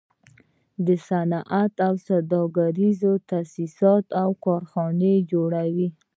[0.85, 3.01] دوی صنعتي او سوداګریز
[3.31, 5.87] تاسیسات او کارخانې جوړوي